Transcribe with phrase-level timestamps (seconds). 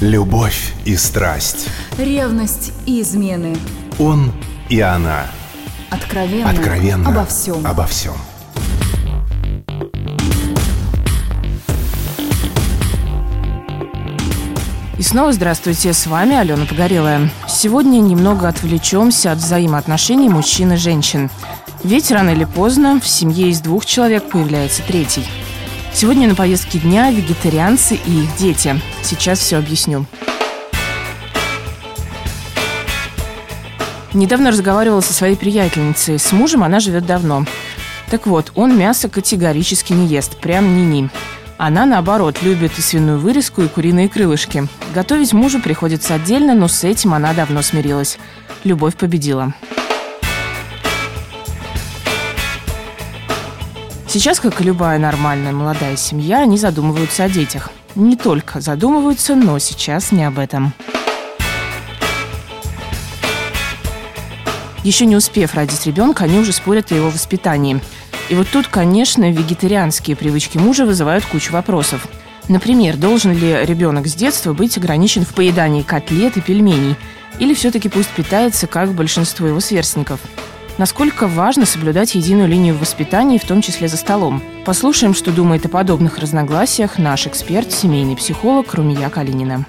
[0.00, 1.68] Любовь и страсть.
[1.98, 3.56] Ревность и измены.
[4.00, 4.32] Он
[4.68, 5.26] и она.
[5.88, 6.50] Откровенно.
[6.50, 7.08] Откровенно.
[7.10, 7.64] Обо всем.
[7.64, 8.14] Обо всем.
[14.98, 17.30] И снова здравствуйте, с вами Алена Погорелая.
[17.48, 21.30] Сегодня немного отвлечемся от взаимоотношений мужчин и женщин.
[21.84, 25.26] Ведь рано или поздно в семье из двух человек появляется третий.
[25.94, 28.80] Сегодня на повестке дня вегетарианцы и их дети.
[29.04, 30.06] Сейчас все объясню.
[34.12, 36.18] Недавно разговаривала со своей приятельницей.
[36.18, 37.46] С мужем она живет давно.
[38.10, 41.10] Так вот, он мясо категорически не ест, прям ни-ни.
[41.58, 44.66] Она, наоборот, любит и свиную вырезку, и куриные крылышки.
[44.92, 48.18] Готовить мужу приходится отдельно, но с этим она давно смирилась.
[48.64, 49.54] Любовь победила.
[54.14, 57.70] Сейчас, как и любая нормальная молодая семья, они задумываются о детях.
[57.96, 60.72] Не только задумываются, но сейчас не об этом.
[64.84, 67.80] Еще не успев родить ребенка, они уже спорят о его воспитании.
[68.28, 72.06] И вот тут, конечно, вегетарианские привычки мужа вызывают кучу вопросов.
[72.48, 76.94] Например, должен ли ребенок с детства быть ограничен в поедании котлет и пельменей?
[77.40, 80.20] Или все-таки пусть питается, как большинство его сверстников?
[80.76, 84.42] Насколько важно соблюдать единую линию в воспитании, в том числе за столом?
[84.64, 89.66] Послушаем, что думает о подобных разногласиях наш эксперт, семейный психолог Румия Калинина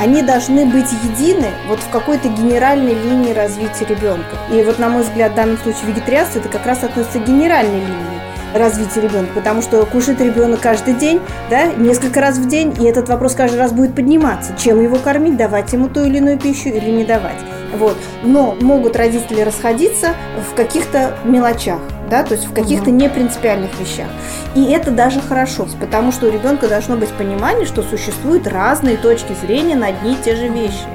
[0.00, 4.38] они должны быть едины вот в какой-то генеральной линии развития ребенка.
[4.50, 7.80] И вот, на мой взгляд, в данном случае вегетарианство это как раз относится к генеральной
[7.80, 8.07] линии
[8.54, 13.08] развития ребенка, потому что кушает ребенок каждый день, да, несколько раз в день, и этот
[13.08, 16.90] вопрос каждый раз будет подниматься, чем его кормить, давать ему ту или иную пищу или
[16.90, 17.38] не давать.
[17.76, 17.96] Вот.
[18.22, 20.14] Но могут родители расходиться
[20.50, 24.08] в каких-то мелочах да, то есть в каких-то непринципиальных вещах.
[24.54, 29.34] И это даже хорошо, потому что у ребенка должно быть понимание, что существуют разные точки
[29.42, 30.86] зрения на одни и те же вещи.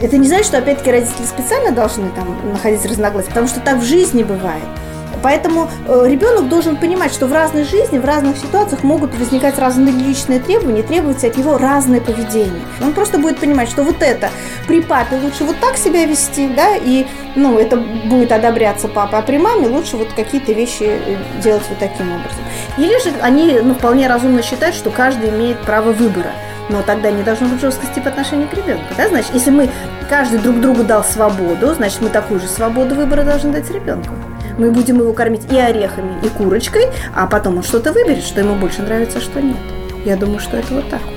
[0.00, 3.84] Это не значит, что опять-таки родители специально должны там находить разногласия, потому что так в
[3.84, 4.62] жизни бывает.
[5.22, 9.92] Поэтому э, ребенок должен понимать, что в разной жизни, в разных ситуациях могут возникать разные
[9.92, 12.62] личные требования, требуется от него разное поведение.
[12.80, 14.30] Он просто будет понимать, что вот это
[14.66, 19.22] при папе лучше вот так себя вести, да, и ну, это будет одобряться папа, а
[19.22, 22.44] при маме лучше вот какие-то вещи э, делать вот таким образом.
[22.76, 26.32] Или же они ну, вполне разумно считают, что каждый имеет право выбора
[26.70, 28.84] но тогда не должно быть жесткости по отношению к ребенку.
[28.96, 29.08] Да?
[29.08, 29.70] Значит, если мы
[30.08, 34.12] каждый друг другу дал свободу, значит, мы такую же свободу выбора должны дать ребенку
[34.58, 38.56] мы будем его кормить и орехами, и курочкой, а потом он что-то выберет, что ему
[38.56, 39.56] больше нравится, а что нет.
[40.04, 41.14] Я думаю, что это вот так вот.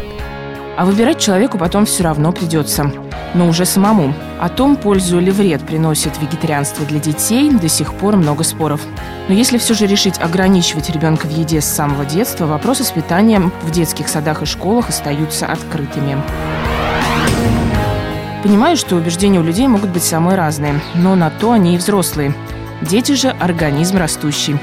[0.78, 2.92] А выбирать человеку потом все равно придется.
[3.34, 4.14] Но уже самому.
[4.40, 8.82] О том, пользу или вред приносит вегетарианство для детей, до сих пор много споров.
[9.28, 13.52] Но если все же решить ограничивать ребенка в еде с самого детства, вопросы с питанием
[13.64, 16.22] в детских садах и школах остаются открытыми.
[18.44, 22.34] Понимаю, что убеждения у людей могут быть самые разные, но на то они и взрослые–
[22.82, 24.58] Дети же– организм растущий.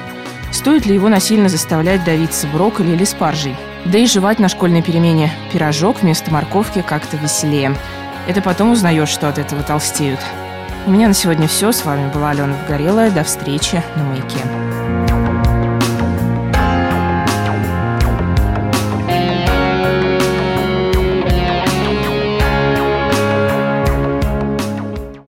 [0.52, 3.56] Стоит ли его насильно заставлять давиться брокколи или спаржей?
[3.84, 7.74] Да и жевать на школьной перемене пирожок вместо морковки как-то веселее.
[8.26, 10.20] Это потом узнаешь, что от этого толстеют.
[10.86, 11.72] У меня на сегодня все.
[11.72, 13.10] С вами была Алена Вгорелая.
[13.10, 14.77] До встречи на «Маяке».